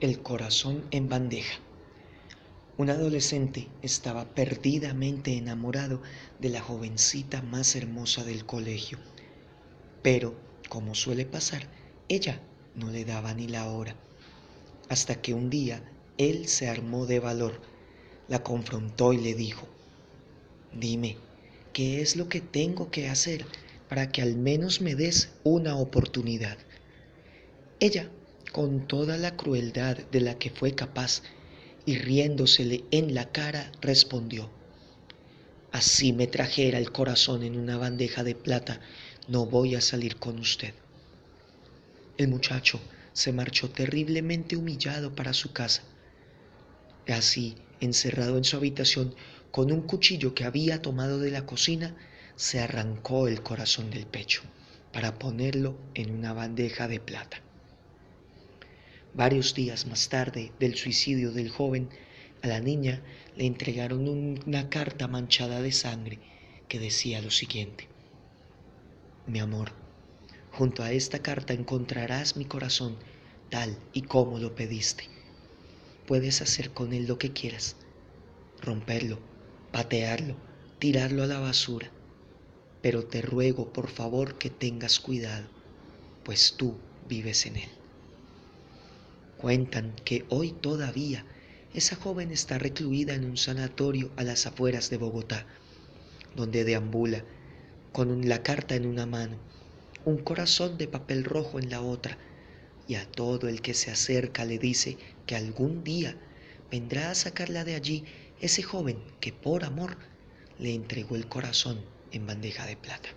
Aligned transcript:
El 0.00 0.22
corazón 0.22 0.84
en 0.92 1.08
bandeja. 1.08 1.58
Un 2.76 2.88
adolescente 2.88 3.66
estaba 3.82 4.32
perdidamente 4.32 5.36
enamorado 5.36 6.00
de 6.38 6.50
la 6.50 6.60
jovencita 6.60 7.42
más 7.42 7.74
hermosa 7.74 8.22
del 8.22 8.46
colegio. 8.46 8.98
Pero, 10.00 10.36
como 10.68 10.94
suele 10.94 11.26
pasar, 11.26 11.66
ella 12.08 12.40
no 12.76 12.92
le 12.92 13.04
daba 13.04 13.34
ni 13.34 13.48
la 13.48 13.68
hora. 13.68 13.96
Hasta 14.88 15.20
que 15.20 15.34
un 15.34 15.50
día 15.50 15.82
él 16.16 16.46
se 16.46 16.68
armó 16.68 17.04
de 17.06 17.18
valor, 17.18 17.60
la 18.28 18.44
confrontó 18.44 19.12
y 19.12 19.18
le 19.18 19.34
dijo, 19.34 19.66
dime, 20.72 21.16
¿qué 21.72 22.02
es 22.02 22.14
lo 22.14 22.28
que 22.28 22.40
tengo 22.40 22.92
que 22.92 23.08
hacer 23.08 23.44
para 23.88 24.12
que 24.12 24.22
al 24.22 24.36
menos 24.36 24.80
me 24.80 24.94
des 24.94 25.30
una 25.42 25.76
oportunidad? 25.76 26.56
Ella 27.80 28.08
con 28.52 28.86
toda 28.86 29.16
la 29.16 29.36
crueldad 29.36 29.96
de 29.96 30.20
la 30.20 30.38
que 30.38 30.50
fue 30.50 30.74
capaz 30.74 31.22
y 31.86 31.96
riéndosele 31.96 32.84
en 32.90 33.14
la 33.14 33.30
cara 33.30 33.72
respondió, 33.80 34.50
Así 35.72 36.12
me 36.12 36.26
trajera 36.26 36.78
el 36.78 36.92
corazón 36.92 37.42
en 37.42 37.58
una 37.58 37.76
bandeja 37.76 38.24
de 38.24 38.34
plata, 38.34 38.80
no 39.28 39.46
voy 39.46 39.74
a 39.74 39.80
salir 39.80 40.16
con 40.16 40.38
usted. 40.38 40.72
El 42.16 42.28
muchacho 42.28 42.80
se 43.12 43.32
marchó 43.32 43.68
terriblemente 43.68 44.56
humillado 44.56 45.14
para 45.14 45.34
su 45.34 45.52
casa. 45.52 45.82
Así, 47.06 47.56
encerrado 47.80 48.38
en 48.38 48.44
su 48.44 48.56
habitación, 48.56 49.14
con 49.50 49.70
un 49.70 49.82
cuchillo 49.82 50.34
que 50.34 50.44
había 50.44 50.82
tomado 50.82 51.18
de 51.18 51.30
la 51.30 51.46
cocina, 51.46 51.96
se 52.36 52.60
arrancó 52.60 53.28
el 53.28 53.42
corazón 53.42 53.90
del 53.90 54.06
pecho 54.06 54.42
para 54.92 55.18
ponerlo 55.18 55.76
en 55.94 56.10
una 56.10 56.32
bandeja 56.32 56.88
de 56.88 57.00
plata. 57.00 57.42
Varios 59.14 59.54
días 59.54 59.86
más 59.86 60.08
tarde 60.08 60.52
del 60.60 60.76
suicidio 60.76 61.32
del 61.32 61.48
joven, 61.48 61.88
a 62.42 62.46
la 62.46 62.60
niña 62.60 63.02
le 63.36 63.46
entregaron 63.46 64.08
una 64.08 64.68
carta 64.68 65.08
manchada 65.08 65.60
de 65.60 65.72
sangre 65.72 66.18
que 66.68 66.78
decía 66.78 67.20
lo 67.20 67.30
siguiente. 67.30 67.88
Mi 69.26 69.40
amor, 69.40 69.72
junto 70.52 70.82
a 70.82 70.92
esta 70.92 71.20
carta 71.20 71.52
encontrarás 71.52 72.36
mi 72.36 72.44
corazón 72.44 72.96
tal 73.50 73.76
y 73.92 74.02
como 74.02 74.38
lo 74.38 74.54
pediste. 74.54 75.04
Puedes 76.06 76.42
hacer 76.42 76.70
con 76.72 76.92
él 76.92 77.06
lo 77.06 77.18
que 77.18 77.32
quieras, 77.32 77.76
romperlo, 78.60 79.18
patearlo, 79.72 80.36
tirarlo 80.78 81.22
a 81.22 81.26
la 81.26 81.40
basura, 81.40 81.90
pero 82.82 83.04
te 83.04 83.20
ruego 83.22 83.72
por 83.72 83.88
favor 83.88 84.38
que 84.38 84.50
tengas 84.50 85.00
cuidado, 85.00 85.48
pues 86.24 86.54
tú 86.56 86.76
vives 87.08 87.46
en 87.46 87.56
él. 87.56 87.77
Cuentan 89.38 89.94
que 90.04 90.24
hoy 90.30 90.50
todavía 90.50 91.24
esa 91.72 91.94
joven 91.94 92.32
está 92.32 92.58
recluida 92.58 93.14
en 93.14 93.24
un 93.24 93.36
sanatorio 93.36 94.10
a 94.16 94.24
las 94.24 94.46
afueras 94.46 94.90
de 94.90 94.96
Bogotá, 94.96 95.46
donde 96.34 96.64
deambula 96.64 97.22
con 97.92 98.28
la 98.28 98.42
carta 98.42 98.74
en 98.74 98.84
una 98.84 99.06
mano, 99.06 99.38
un 100.04 100.18
corazón 100.18 100.76
de 100.76 100.88
papel 100.88 101.22
rojo 101.22 101.60
en 101.60 101.70
la 101.70 101.82
otra, 101.82 102.18
y 102.88 102.96
a 102.96 103.08
todo 103.08 103.48
el 103.48 103.62
que 103.62 103.74
se 103.74 103.92
acerca 103.92 104.44
le 104.44 104.58
dice 104.58 104.98
que 105.24 105.36
algún 105.36 105.84
día 105.84 106.16
vendrá 106.68 107.12
a 107.12 107.14
sacarla 107.14 107.64
de 107.64 107.76
allí 107.76 108.04
ese 108.40 108.64
joven 108.64 108.98
que 109.20 109.32
por 109.32 109.64
amor 109.64 109.98
le 110.58 110.74
entregó 110.74 111.14
el 111.14 111.28
corazón 111.28 111.84
en 112.10 112.26
bandeja 112.26 112.66
de 112.66 112.76
plata. 112.76 113.10